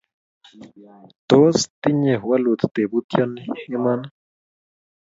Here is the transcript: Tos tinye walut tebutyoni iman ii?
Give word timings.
Tos 1.29 1.57
tinye 1.81 2.13
walut 2.27 2.61
tebutyoni 2.75 3.43
iman 3.75 4.01
ii? 4.07 4.11